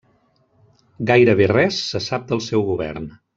Gairebé 1.11 1.47
res 1.51 1.77
se 1.91 2.03
sap 2.09 2.27
del 2.33 2.43
seu 2.47 2.67
govern. 2.71 3.07